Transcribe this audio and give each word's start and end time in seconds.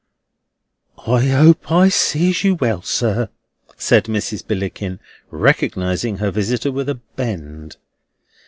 "I 1.05 1.25
hope 1.27 1.71
I 1.71 1.89
see 1.89 2.31
you 2.41 2.55
well, 2.55 2.81
sir," 2.81 3.29
said 3.77 4.05
Mrs. 4.05 4.43
Billickin, 4.43 4.99
recognising 5.29 6.17
her 6.17 6.31
visitor 6.31 6.71
with 6.71 6.89
a 6.89 6.95
bend. 6.95 7.77